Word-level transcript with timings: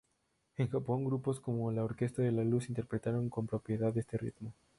En 0.57 0.67
Japón, 0.67 1.05
grupos 1.05 1.39
como 1.39 1.71
la 1.71 1.83
Orquesta 1.83 2.23
de 2.23 2.31
la 2.31 2.43
Luz 2.43 2.69
interpretaron 2.69 3.29
con 3.29 3.45
propiedad 3.45 3.95
este 3.95 4.17
ritmo. 4.17 4.51